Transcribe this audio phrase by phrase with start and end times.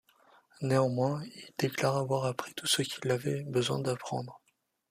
[0.63, 4.41] Néanmoins, il déclare y avoir appris tout ce qu'il avait besoin d'apprendre.